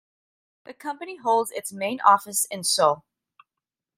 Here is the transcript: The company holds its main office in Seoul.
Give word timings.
The 0.63 0.73
company 0.73 1.17
holds 1.17 1.51
its 1.51 1.71
main 1.71 2.01
office 2.01 2.45
in 2.45 2.63
Seoul. 2.63 3.03